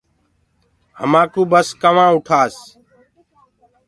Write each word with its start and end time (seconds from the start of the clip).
همآ 0.99 1.21
ڪوُ 1.33 1.41
بس 1.51 1.67
ڪوآ 1.81 2.05
اُٺاس۔ 2.15 2.55